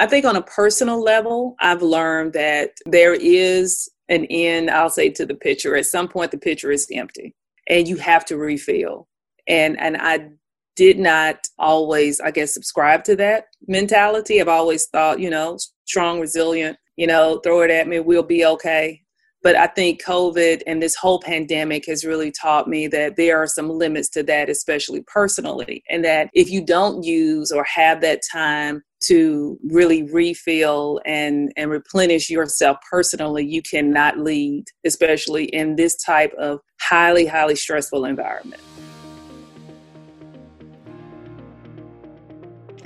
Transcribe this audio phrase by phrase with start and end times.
[0.00, 5.10] I think on a personal level, I've learned that there is an end, I'll say,
[5.10, 5.76] to the pitcher.
[5.76, 7.34] At some point, the pitcher is empty
[7.68, 9.08] and you have to refill.
[9.46, 10.30] And, and I
[10.74, 14.40] did not always, I guess, subscribe to that mentality.
[14.40, 18.46] I've always thought, you know, strong, resilient, you know, throw it at me, we'll be
[18.46, 19.02] okay.
[19.42, 23.46] But I think COVID and this whole pandemic has really taught me that there are
[23.46, 25.82] some limits to that, especially personally.
[25.88, 31.70] And that if you don't use or have that time to really refill and, and
[31.70, 38.60] replenish yourself personally, you cannot lead, especially in this type of highly, highly stressful environment.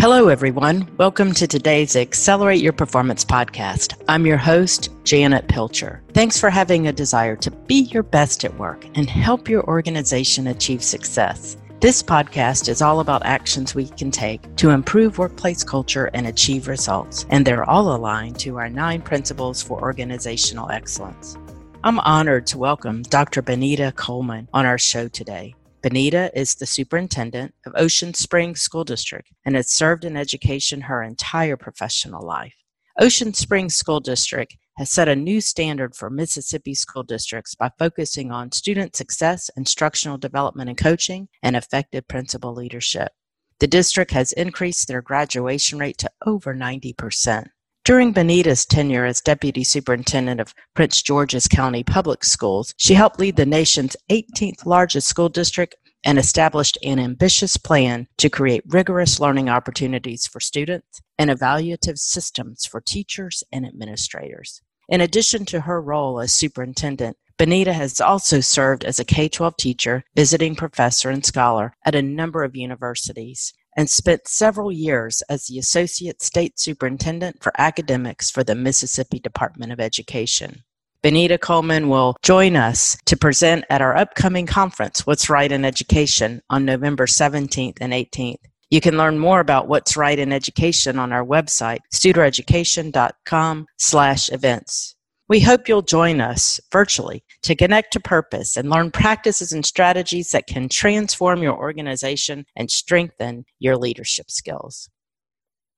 [0.05, 0.87] Hello, everyone.
[0.99, 3.99] Welcome to today's Accelerate Your Performance podcast.
[4.07, 6.03] I'm your host, Janet Pilcher.
[6.13, 10.49] Thanks for having a desire to be your best at work and help your organization
[10.49, 11.57] achieve success.
[11.81, 16.69] This podcast is all about actions we can take to improve workplace culture and achieve
[16.69, 21.39] results, and they're all aligned to our nine principles for organizational excellence.
[21.83, 23.41] I'm honored to welcome Dr.
[23.41, 25.55] Bonita Coleman on our show today.
[25.85, 31.03] Bonita is the superintendent of Ocean Springs School District and has served in education her
[31.03, 32.55] entire professional life.
[32.99, 38.33] Ocean Springs School District has set a new standard for Mississippi school districts by focusing
[38.33, 43.13] on student success, instructional development and coaching, and effective principal leadership.
[43.61, 47.49] The district has increased their graduation rate to over 90%.
[47.85, 53.37] During Bonita's tenure as Deputy Superintendent of Prince George's County Public Schools, she helped lead
[53.37, 59.51] the nation's 18th largest school district and established an ambitious plan to create rigorous learning
[59.51, 64.63] opportunities for students and evaluative systems for teachers and administrators.
[64.89, 69.59] In addition to her role as superintendent, Bonita has also served as a K 12
[69.59, 75.47] teacher, visiting professor, and scholar at a number of universities and spent several years as
[75.47, 80.65] the Associate State Superintendent for Academics for the Mississippi Department of Education.
[81.03, 86.41] Bonita Coleman will join us to present at our upcoming conference, What's Right in Education,
[86.49, 88.39] on November 17th and 18th.
[88.71, 94.94] You can learn more about What's Right in Education on our website, studereducation.com slash events.
[95.27, 100.33] We hope you'll join us virtually to connect to purpose and learn practices and strategies
[100.33, 104.91] that can transform your organization and strengthen your leadership skills.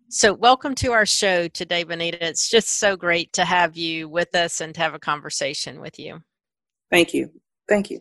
[0.09, 2.27] So, welcome to our show today, Bonita.
[2.27, 5.99] It's just so great to have you with us and to have a conversation with
[5.99, 6.19] you.
[6.91, 7.31] Thank you.
[7.69, 8.01] Thank you.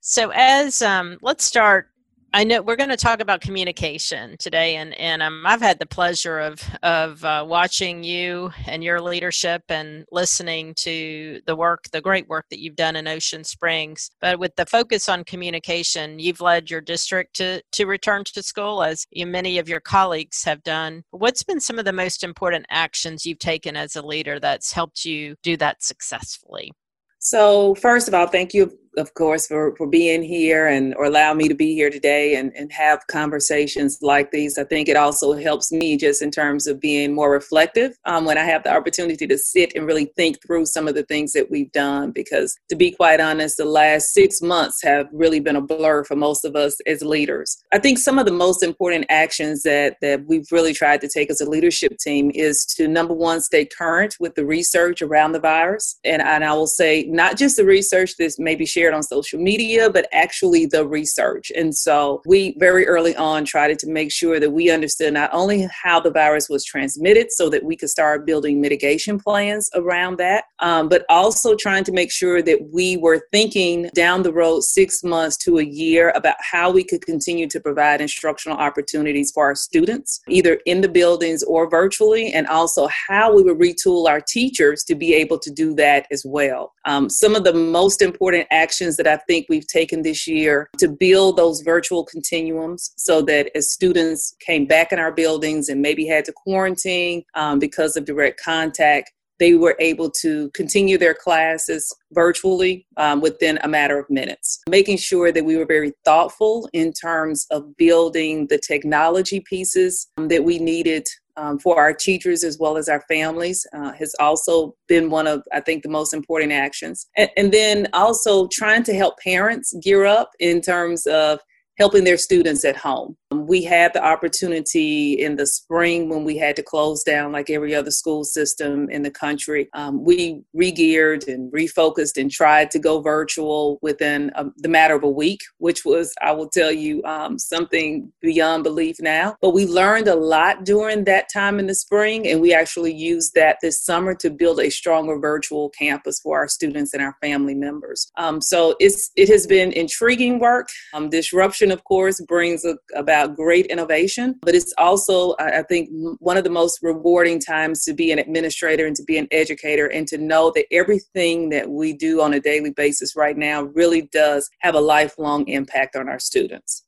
[0.00, 1.88] So, as um, let's start
[2.32, 5.86] I know we're going to talk about communication today, and and um, I've had the
[5.86, 12.00] pleasure of of uh, watching you and your leadership and listening to the work, the
[12.00, 14.12] great work that you've done in Ocean Springs.
[14.20, 18.84] But with the focus on communication, you've led your district to to return to school,
[18.84, 21.02] as you, many of your colleagues have done.
[21.10, 25.04] What's been some of the most important actions you've taken as a leader that's helped
[25.04, 26.70] you do that successfully?
[27.18, 31.32] So, first of all, thank you of course, for, for being here and or allow
[31.34, 34.58] me to be here today and, and have conversations like these.
[34.58, 38.38] I think it also helps me just in terms of being more reflective um, when
[38.38, 41.50] I have the opportunity to sit and really think through some of the things that
[41.50, 42.10] we've done.
[42.12, 46.16] Because to be quite honest, the last six months have really been a blur for
[46.16, 47.62] most of us as leaders.
[47.72, 51.30] I think some of the most important actions that, that we've really tried to take
[51.30, 55.40] as a leadership team is to number one, stay current with the research around the
[55.40, 55.98] virus.
[56.04, 59.38] And, and I will say, not just the research that's maybe shared shared on social
[59.38, 61.52] media, but actually the research.
[61.54, 65.68] And so we very early on tried to make sure that we understood not only
[65.82, 70.44] how the virus was transmitted so that we could start building mitigation plans around that,
[70.60, 75.04] um, but also trying to make sure that we were thinking down the road six
[75.04, 79.54] months to a year about how we could continue to provide instructional opportunities for our
[79.54, 84.82] students, either in the buildings or virtually, and also how we would retool our teachers
[84.84, 86.72] to be able to do that as well.
[86.86, 90.70] Um, some of the most important actions actions that I think we've taken this year
[90.78, 95.82] to build those virtual continuums so that as students came back in our buildings and
[95.82, 101.14] maybe had to quarantine um, because of direct contact, they were able to continue their
[101.14, 104.60] classes virtually um, within a matter of minutes.
[104.68, 110.28] Making sure that we were very thoughtful in terms of building the technology pieces um,
[110.28, 114.74] that we needed um, for our teachers as well as our families uh, has also
[114.88, 117.08] been one of, I think, the most important actions.
[117.16, 121.40] And, and then also trying to help parents gear up in terms of
[121.78, 123.16] helping their students at home.
[123.32, 127.74] We had the opportunity in the spring when we had to close down like every
[127.74, 129.68] other school system in the country.
[129.72, 134.96] Um, we regeared and refocused and tried to go virtual within a, um, the matter
[134.96, 139.36] of a week, which was, I will tell you, um, something beyond belief now.
[139.40, 143.34] But we learned a lot during that time in the spring, and we actually used
[143.34, 147.54] that this summer to build a stronger virtual campus for our students and our family
[147.54, 148.10] members.
[148.16, 150.68] Um, so it's it has been intriguing work.
[150.94, 155.88] Um, disruption, of course, brings a, about about great innovation, but it's also, I think,
[156.18, 159.86] one of the most rewarding times to be an administrator and to be an educator
[159.86, 164.02] and to know that everything that we do on a daily basis right now really
[164.12, 166.84] does have a lifelong impact on our students.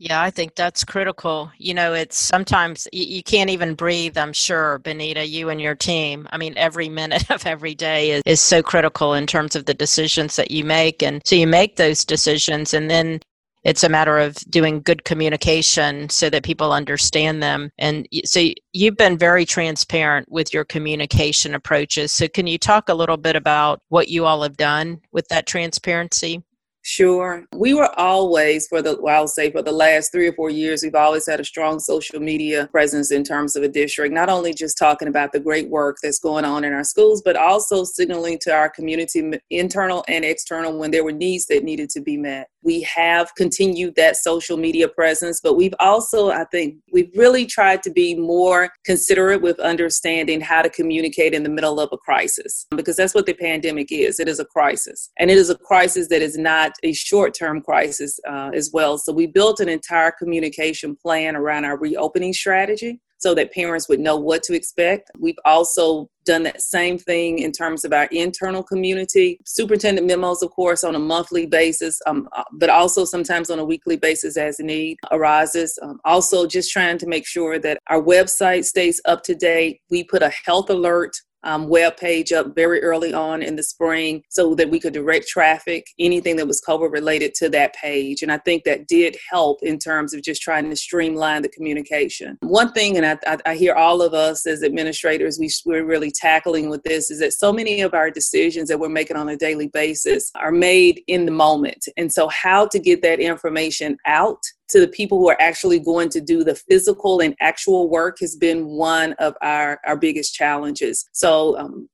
[0.00, 1.52] Yeah, I think that's critical.
[1.56, 5.76] You know, it's sometimes you, you, can't even breathe, I'm sure, Bonita, you and your
[5.76, 6.26] team.
[6.32, 9.74] I mean, every minute of every day is, is so critical in terms of the
[9.74, 11.02] decisions that you make.
[11.02, 13.20] And so you make those decisions and then
[13.64, 17.70] it's a matter of doing good communication so that people understand them.
[17.78, 22.12] And so you've been very transparent with your communication approaches.
[22.12, 25.46] So can you talk a little bit about what you all have done with that
[25.46, 26.42] transparency
[26.86, 27.46] Sure.
[27.54, 30.82] We were always, for the, well, I'll say for the last three or four years,
[30.82, 34.52] we've always had a strong social media presence in terms of a district, not only
[34.52, 38.38] just talking about the great work that's going on in our schools, but also signaling
[38.42, 42.48] to our community, internal and external, when there were needs that needed to be met.
[42.62, 47.82] We have continued that social media presence, but we've also, I think, we've really tried
[47.84, 52.66] to be more considerate with understanding how to communicate in the middle of a crisis,
[52.76, 54.20] because that's what the pandemic is.
[54.20, 55.10] It is a crisis.
[55.18, 58.98] And it is a crisis that is not a short term crisis uh, as well.
[58.98, 64.00] So we built an entire communication plan around our reopening strategy so that parents would
[64.00, 65.10] know what to expect.
[65.18, 69.38] We've also done that same thing in terms of our internal community.
[69.46, 73.64] Superintendent memos, of course, on a monthly basis, um, uh, but also sometimes on a
[73.64, 75.78] weekly basis as need arises.
[75.80, 79.80] Um, also, just trying to make sure that our website stays up to date.
[79.88, 81.12] We put a health alert
[81.44, 85.28] um, web page up very early on in the spring so that we could direct
[85.28, 88.22] traffic, anything that was COVID related to that page.
[88.22, 92.38] And I think that did help in terms of just trying to streamline the communication.
[92.40, 96.10] One thing, and I, I, I hear all of us as administrators, we, we're really
[96.10, 99.36] tackling with this, is that so many of our decisions that we're making on a
[99.36, 101.86] daily basis are made in the moment.
[101.96, 106.08] And so, how to get that information out to the people who are actually going
[106.10, 111.08] to do the physical and actual work has been one of our, our biggest challenges.
[111.12, 111.88] So um,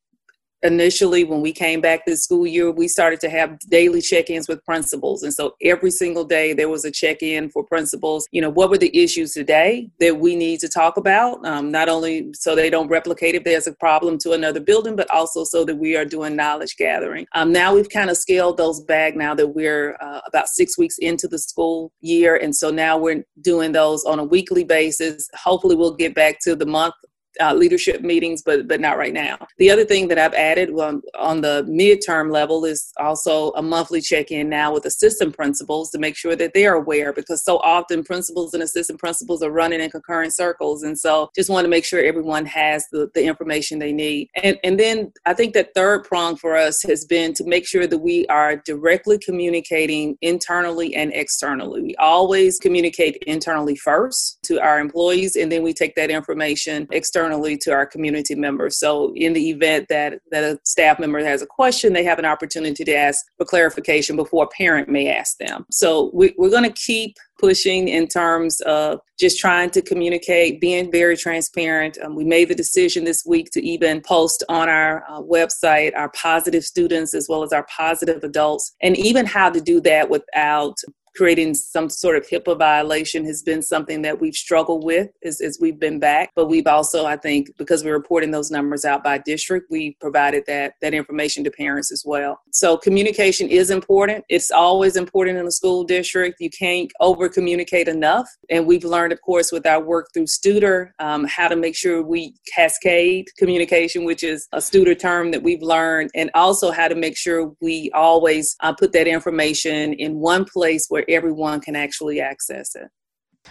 [0.62, 4.64] initially when we came back this school year we started to have daily check-ins with
[4.64, 5.22] principals.
[5.22, 8.26] And so every single day there was a check-in for principals.
[8.32, 11.44] You know what were the issues today that we need to talk about?
[11.46, 15.10] Um, not only so they don't replicate if there's a problem to another building but
[15.10, 17.26] also so that we are doing knowledge gathering.
[17.34, 20.98] Um, now we've kind of scaled those back now that we're uh, about six weeks
[20.98, 22.36] into the school year.
[22.36, 25.28] And so now we're doing those on a weekly basis.
[25.34, 26.94] Hopefully we'll get back to the month
[27.40, 29.38] uh, leadership meetings, but but not right now.
[29.58, 34.00] The other thing that I've added on, on the midterm level is also a monthly
[34.00, 38.54] check-in now with assistant principals to make sure that they're aware because so often principals
[38.54, 42.02] and assistant principals are running in concurrent circles, and so just want to make sure
[42.02, 44.28] everyone has the, the information they need.
[44.42, 47.86] And and then I think that third prong for us has been to make sure
[47.86, 51.82] that we are directly communicating internally and externally.
[51.82, 57.19] We always communicate internally first to our employees, and then we take that information externally
[57.20, 58.78] externally to our community members.
[58.78, 62.24] So in the event that, that a staff member has a question, they have an
[62.24, 65.66] opportunity to ask for clarification before a parent may ask them.
[65.70, 70.92] So we, we're going to keep pushing in terms of just trying to communicate, being
[70.92, 71.96] very transparent.
[72.04, 76.10] Um, we made the decision this week to even post on our uh, website our
[76.10, 80.76] positive students as well as our positive adults, and even how to do that without
[81.14, 85.58] creating some sort of HIPAA violation has been something that we've struggled with as, as
[85.60, 86.30] we've been back.
[86.34, 90.44] But we've also, I think, because we're reporting those numbers out by district, we provided
[90.46, 92.40] that that information to parents as well.
[92.52, 94.24] So communication is important.
[94.28, 96.40] It's always important in a school district.
[96.40, 98.28] You can't over communicate enough.
[98.48, 102.02] And we've learned, of course, with our work through Studer, um, how to make sure
[102.02, 106.94] we cascade communication, which is a Studer term that we've learned, and also how to
[106.94, 111.76] make sure we always uh, put that information in one place where where everyone can
[111.76, 112.88] actually access it.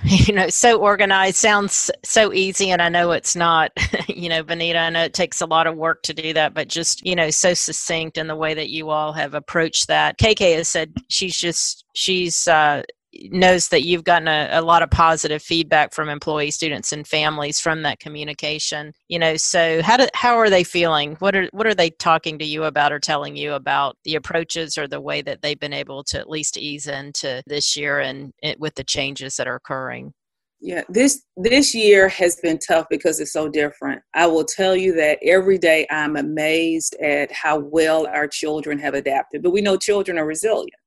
[0.03, 3.72] You know so organized sounds so easy and i know it's not
[4.08, 6.68] you know bonita i know it takes a lot of work to do that but
[6.68, 10.20] just you know so succinct in the way that you all have approached that.
[10.20, 14.92] Kk has said she's just she's uh knows that you've gotten a, a, lot of
[14.92, 20.08] positive feedback from employees students and families from that communication you know so how do
[20.13, 23.36] how are they feeling what are what are they talking to you about or telling
[23.36, 26.88] you about the approaches or the way that they've been able to at least ease
[26.88, 30.13] into this year and it, with the changes that are occurring
[30.62, 34.01] Yeah, this this year has been tough because it's so different.
[34.13, 38.94] I will tell you that every day I'm amazed at how well our children have
[38.94, 39.42] adapted.
[39.42, 40.78] But we know children are resilient.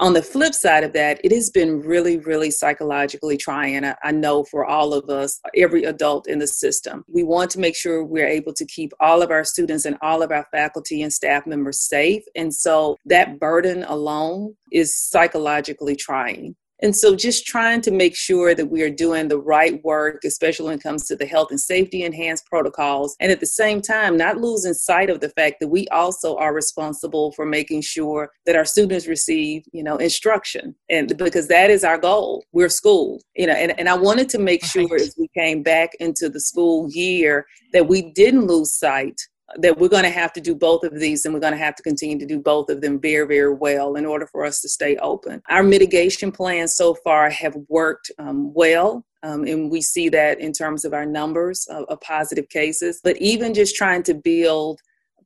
[0.00, 3.84] On the flip side of that, it has been really, really psychologically trying.
[3.84, 7.76] I, know for all of us, every adult in the system, we want to make
[7.76, 11.12] sure we're able to keep all of our students and all of our faculty and
[11.12, 12.24] staff members safe.
[12.34, 16.56] And so that burden alone is psychologically trying.
[16.84, 20.66] And so just trying to make sure that we are doing the right work, especially
[20.66, 23.16] when it comes to the health and safety enhanced protocols.
[23.20, 26.52] And at the same time, not losing sight of the fact that we also are
[26.52, 30.74] responsible for making sure that our students receive, you know, instruction.
[30.90, 32.44] And because that is our goal.
[32.52, 35.94] We're school, you know, and, and I wanted to make sure as we came back
[36.00, 39.18] into the school year that we didn't lose sight
[39.56, 41.76] that we're going to have to do both of these and we're going to have
[41.76, 44.68] to continue to do both of them very very well in order for us to
[44.68, 45.42] stay open.
[45.50, 50.52] Our mitigation plans so far have worked um, well um, and we see that in
[50.52, 53.00] terms of our numbers of, of positive cases.
[53.02, 54.80] But even just trying to build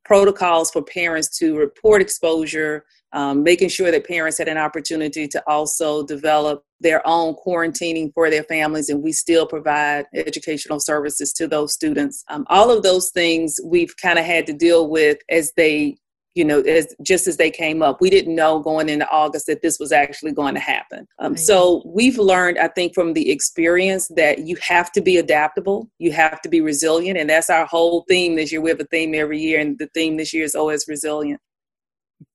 [0.05, 5.43] protocols for parents to report exposure um, making sure that parents had an opportunity to
[5.47, 11.47] also develop their own quarantining for their families, and we still provide educational services to
[11.47, 12.23] those students.
[12.29, 15.97] Um, all of those things we've kind of had to deal with as they
[16.35, 17.99] you know, as just as they came up.
[17.99, 21.07] We didn't know going into August that this was actually going to happen.
[21.17, 21.39] Um, right.
[21.39, 26.11] So we've learned, I think, from the experience that you have to be adaptable, you
[26.13, 28.61] have to be resilient, and that's our whole theme this year.
[28.61, 31.41] We have a theme every year, and the theme this year is always resilient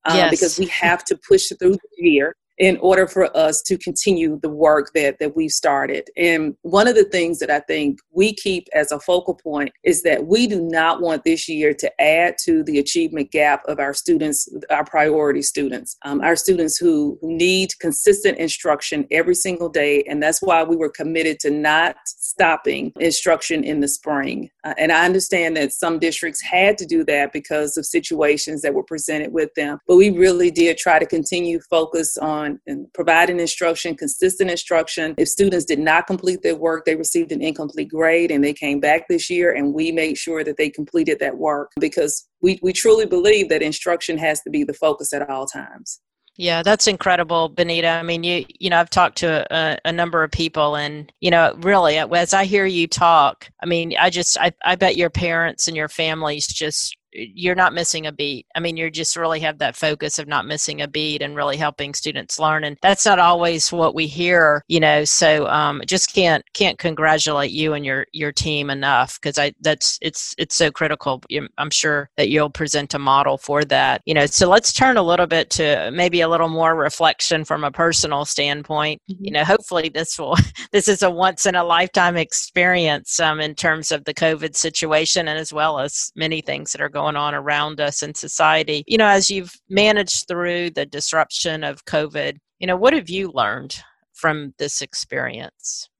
[0.07, 0.31] um, yes.
[0.31, 4.49] because we have to push through the year in order for us to continue the
[4.49, 6.09] work that that we've started.
[6.17, 10.03] And one of the things that I think we keep as a focal point is
[10.03, 13.93] that we do not want this year to add to the achievement gap of our
[13.93, 20.05] students, our priority students, um, our students who need consistent instruction every single day.
[20.09, 21.97] And that's why we were committed to not
[22.35, 24.50] stopping instruction in the spring.
[24.64, 28.75] Uh, and I understand that some districts had to do that because of situations that
[28.75, 29.79] were presented with them.
[29.87, 32.61] But we really did try to continue focus on
[32.93, 35.14] providing instruction, consistent instruction.
[35.17, 38.81] If students did not complete their work, they received an incomplete grade and they came
[38.81, 42.73] back this year and we made sure that they completed that work because we, we
[42.73, 46.00] truly believe that instruction has to be the focus at all times.
[46.37, 47.88] Yeah, that's incredible, Bonita.
[47.88, 51.31] I mean, you you know, I've talked to a, a, number of people, and you
[51.31, 55.11] know, really, as I hear you talk, I mean, I just, I, I bet your
[55.11, 58.47] parents and your families just you're not missing a beat.
[58.54, 61.56] I mean, you just really have that focus of not missing a beat and really
[61.56, 62.64] helping students learn.
[62.64, 65.04] And that's not always what we hear, you know.
[65.04, 69.99] So um, just can't can't congratulate you and your your team enough because I that's
[70.02, 71.23] it's it's so critical.
[71.59, 74.26] I'm sure that you'll present a model for that, you know.
[74.26, 78.25] So let's turn a little bit to maybe a little more reflection from a personal
[78.25, 79.00] standpoint.
[79.11, 79.25] Mm-hmm.
[79.25, 80.37] You know, hopefully this will
[80.73, 85.28] this is a once in a lifetime experience um, in terms of the COVID situation
[85.28, 88.83] and as well as many things that are going going on around us in society.
[88.87, 93.31] You know, as you've managed through the disruption of COVID, you know, what have you
[93.35, 93.79] learned
[94.15, 95.91] from this experience?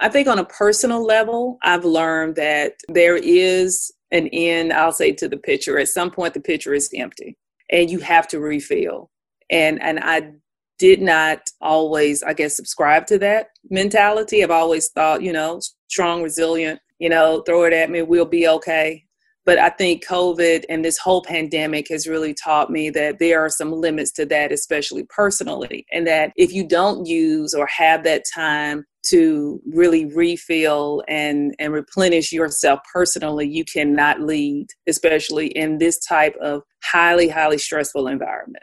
[0.00, 5.12] I think on a personal level, I've learned that there is an end, I'll say,
[5.12, 5.78] to the pitcher.
[5.78, 7.36] At some point, the pitcher is empty
[7.70, 9.10] and you have to refill.
[9.48, 10.32] And, and I
[10.80, 14.42] did not always, I guess, subscribe to that mentality.
[14.42, 18.48] I've always thought, you know, strong, resilient, you know, throw it at me, we'll be
[18.48, 19.04] okay.
[19.50, 23.48] But I think COVID and this whole pandemic has really taught me that there are
[23.48, 25.86] some limits to that, especially personally.
[25.90, 31.72] And that if you don't use or have that time to really refill and, and
[31.72, 38.62] replenish yourself personally, you cannot lead, especially in this type of highly, highly stressful environment.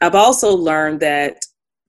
[0.00, 1.42] I've also learned that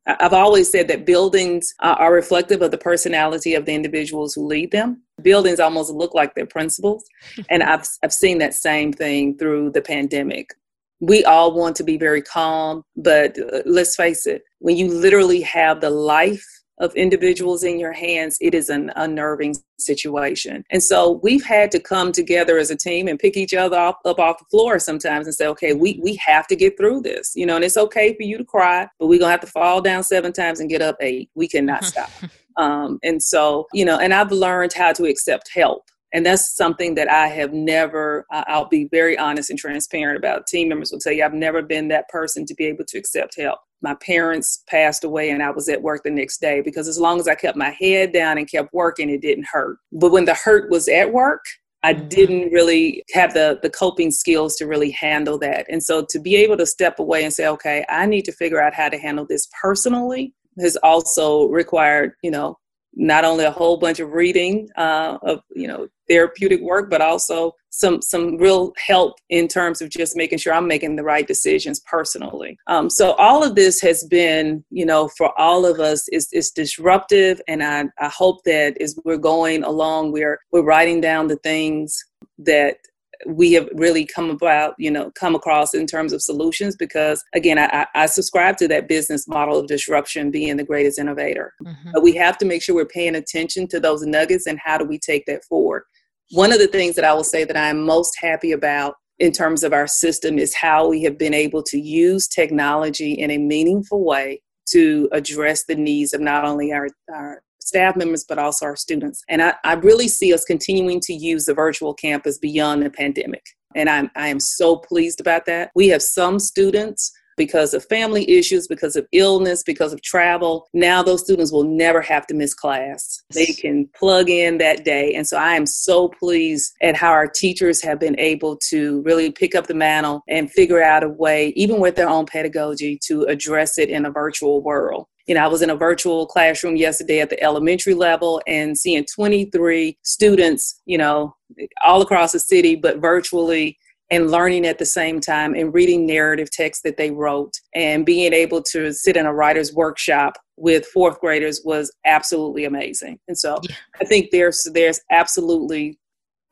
[0.07, 4.71] I've always said that buildings are reflective of the personality of the individuals who lead
[4.71, 5.01] them.
[5.21, 7.03] Buildings almost look like their principals.
[7.49, 10.53] and I've, I've seen that same thing through the pandemic.
[10.99, 15.41] We all want to be very calm, but uh, let's face it, when you literally
[15.41, 16.45] have the life
[16.79, 20.63] of individuals in your hands, it is an unnerving situation.
[20.69, 23.99] And so we've had to come together as a team and pick each other up,
[24.05, 27.31] up off the floor sometimes and say, okay, we, we have to get through this,
[27.35, 29.47] you know, and it's okay for you to cry, but we're going to have to
[29.47, 31.29] fall down seven times and get up eight.
[31.35, 32.11] We cannot stop.
[32.57, 36.95] Um, and so, you know, and I've learned how to accept help and that's something
[36.95, 40.47] that I have never, I'll be very honest and transparent about.
[40.47, 43.35] Team members will tell you, I've never been that person to be able to accept
[43.37, 43.59] help.
[43.81, 47.19] My parents passed away and I was at work the next day because as long
[47.19, 49.77] as I kept my head down and kept working, it didn't hurt.
[49.91, 51.43] But when the hurt was at work,
[51.83, 52.07] I mm-hmm.
[52.07, 55.65] didn't really have the the coping skills to really handle that.
[55.69, 58.61] And so to be able to step away and say, okay, I need to figure
[58.61, 62.57] out how to handle this personally has also required, you know,
[62.97, 67.53] not only a whole bunch of reading uh, of you know therapeutic work, but also
[67.69, 71.79] some some real help in terms of just making sure I'm making the right decisions
[71.81, 72.57] personally.
[72.65, 76.49] Um, so all of this has been, you know, for all of us is is
[76.49, 81.37] disruptive, and I I hope that as we're going along, we're we're writing down the
[81.37, 82.03] things
[82.39, 82.77] that
[83.25, 87.57] we have really come about, you know, come across in terms of solutions because, again,
[87.57, 91.53] I, I subscribe to that business model of disruption being the greatest innovator.
[91.63, 91.91] Mm-hmm.
[91.93, 94.85] But we have to make sure we're paying attention to those nuggets and how do
[94.85, 95.83] we take that forward.
[96.31, 99.63] One of the things that I will say that I'm most happy about in terms
[99.63, 104.05] of our system is how we have been able to use technology in a meaningful
[104.05, 108.75] way to address the needs of not only our, our staff members, but also our
[108.75, 109.23] students.
[109.29, 113.45] And I, I really see us continuing to use the virtual campus beyond the pandemic.
[113.75, 115.71] And I'm, I am so pleased about that.
[115.75, 120.67] We have some students because of family issues, because of illness, because of travel.
[120.73, 123.21] Now those students will never have to miss class.
[123.31, 125.13] They can plug in that day.
[125.13, 129.31] And so I am so pleased at how our teachers have been able to really
[129.31, 133.23] pick up the mantle and figure out a way, even with their own pedagogy, to
[133.23, 137.19] address it in a virtual world you know, I was in a virtual classroom yesterday
[137.19, 141.35] at the elementary level and seeing 23 students, you know,
[141.83, 143.77] all across the city, but virtually
[144.09, 148.31] and learning at the same time and reading narrative text that they wrote and being
[148.31, 153.19] able to sit in a writer's workshop with fourth graders was absolutely amazing.
[153.27, 153.75] And so yeah.
[153.99, 155.99] I think there's there's absolutely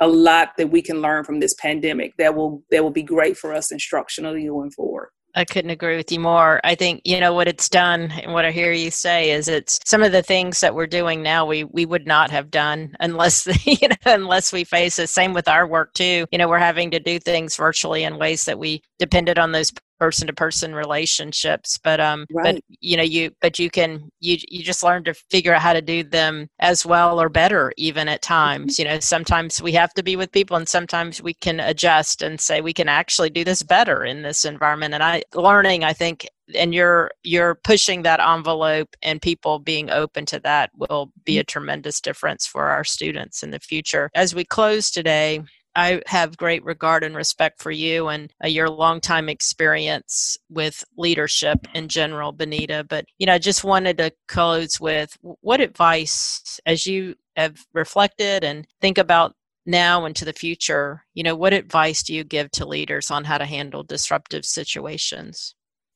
[0.01, 3.37] a lot that we can learn from this pandemic that will that will be great
[3.37, 5.09] for us instructionally going forward.
[5.35, 6.61] I couldn't agree with you more.
[6.63, 9.79] I think, you know, what it's done and what I hear you say is it's
[9.83, 13.45] some of the things that we're doing now we we would not have done unless
[13.65, 15.09] you know unless we face it.
[15.09, 16.25] Same with our work too.
[16.31, 19.73] You know, we're having to do things virtually in ways that we depended on those
[19.99, 22.55] person to person relationships but um right.
[22.55, 25.73] but you know you but you can you you just learn to figure out how
[25.73, 28.87] to do them as well or better even at times mm-hmm.
[28.87, 32.39] you know sometimes we have to be with people and sometimes we can adjust and
[32.39, 36.27] say we can actually do this better in this environment and i learning i think
[36.53, 41.41] and you're you're pushing that envelope and people being open to that will be a
[41.41, 41.47] mm-hmm.
[41.47, 45.41] tremendous difference for our students in the future as we close today
[45.75, 51.67] I have great regard and respect for you and uh, your longtime experience with leadership
[51.73, 52.85] in general, Bonita.
[52.87, 58.43] But, you know, I just wanted to close with what advice, as you have reflected
[58.43, 59.33] and think about
[59.65, 63.37] now into the future, you know, what advice do you give to leaders on how
[63.37, 65.55] to handle disruptive situations?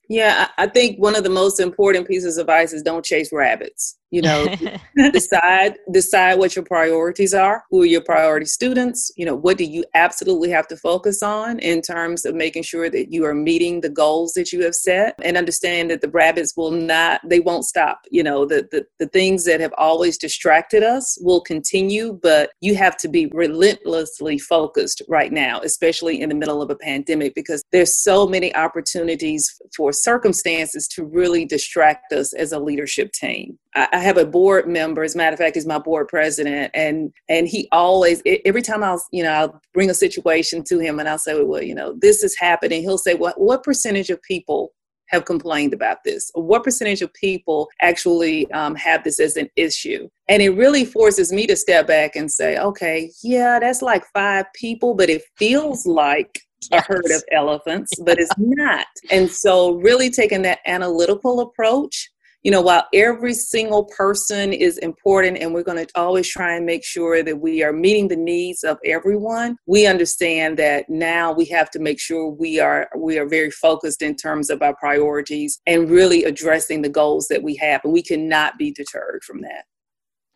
[0.10, 3.99] Yeah, I think one of the most important pieces of advice is don't chase rabbits
[4.12, 4.48] you know
[5.12, 7.64] decide decide what your priorities are.
[7.70, 9.12] Who are your priority students?
[9.16, 12.90] You know what do you absolutely have to focus on in terms of making sure
[12.90, 16.56] that you are meeting the goals that you have set and understand that the rabbits
[16.58, 18.02] will not they won't stop.
[18.12, 22.76] You know the, the the things that have always distracted us will continue but you
[22.76, 27.64] have to be relentlessly focused right now especially in the middle of a pandemic because
[27.72, 34.00] there's so many opportunities for circumstances to really distract us as a leadership team I
[34.00, 35.04] have a board member.
[35.04, 38.84] As a matter of fact, he's my board president, and and he always every time
[38.84, 41.96] I'll you know I'll bring a situation to him, and I'll say, well, you know,
[42.02, 42.82] this is happening.
[42.82, 44.74] He'll say, what what percentage of people
[45.10, 46.32] have complained about this?
[46.34, 50.08] What percentage of people actually um, have this as an issue?
[50.28, 54.46] And it really forces me to step back and say, okay, yeah, that's like five
[54.54, 56.40] people, but it feels like
[56.72, 58.88] a herd of elephants, but it's not.
[59.12, 62.10] And so, really taking that analytical approach
[62.44, 66.66] you know, while every single person is important and we're going to always try and
[66.66, 71.46] make sure that we are meeting the needs of everyone, we understand that now we
[71.46, 75.60] have to make sure we are we are very focused in terms of our priorities
[75.68, 79.66] and really addressing the goals that we have and we cannot be deterred from that.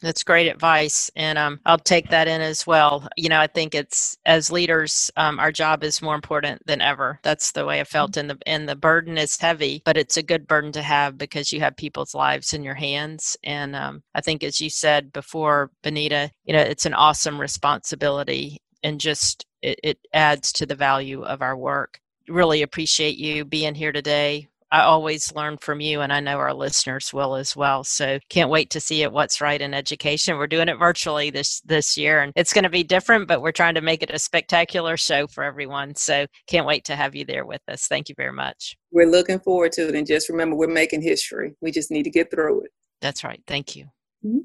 [0.04, 3.08] That's great advice, and um, I'll take that in as well.
[3.16, 7.22] You know, I think it's as leaders, um, our job is more important than ever.
[7.24, 10.22] That's the way I felt, and the and the burden is heavy, but it's a
[10.24, 13.38] good burden to have because you have people's lives in your hands.
[13.46, 18.58] And um, I think, as you said before, Bonita, you know, it's an awesome responsibility,
[18.84, 22.02] and just it, it adds to the value of our work.
[22.28, 26.52] Really appreciate you being here today I always learn from you, and I know our
[26.54, 27.84] listeners will as well.
[27.84, 29.12] So can't wait to see it.
[29.12, 30.36] What's right in education?
[30.36, 33.52] We're doing it virtually this this year, and it's going to be different, but we're
[33.52, 35.94] trying to make it a spectacular show for everyone.
[35.94, 37.86] So can't wait to have you there with us.
[37.86, 38.76] Thank you very much.
[38.92, 41.54] We're looking forward to it, and just remember, we're making history.
[41.62, 42.72] We just need to get through it.
[43.00, 43.44] That's right.
[43.46, 43.86] Thank you.
[44.26, 44.40] Mm-hmm.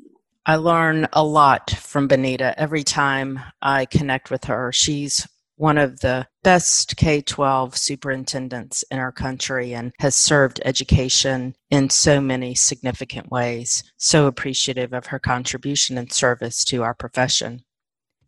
[0.44, 4.72] I learn a lot from Bonita every time I connect with her.
[4.72, 5.26] She's
[5.58, 11.90] one of the best K 12 superintendents in our country and has served education in
[11.90, 13.82] so many significant ways.
[13.96, 17.64] So appreciative of her contribution and service to our profession.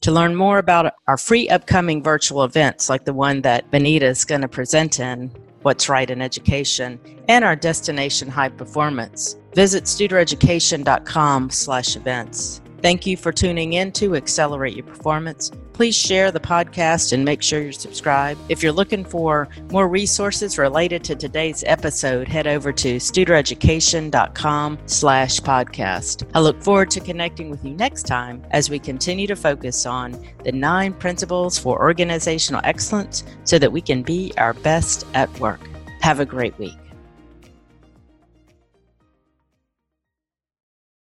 [0.03, 4.25] To learn more about our free upcoming virtual events like the one that Bonita is
[4.25, 5.31] going to present in,
[5.63, 12.63] What's Right in Education, and our destination high performance, visit studereducation.com slash events.
[12.83, 15.51] Thank you for tuning in to Accelerate Your Performance.
[15.75, 18.41] Please share the podcast and make sure you're subscribed.
[18.49, 25.41] If you're looking for more resources related to today's episode, head over to studereducation.com slash
[25.41, 26.29] podcast.
[26.35, 30.23] I look forward to connecting with you next time as we continue to focus on
[30.45, 35.61] the nine principles for organizational excellence so that we can be our best at work.
[36.01, 36.80] Have a great week.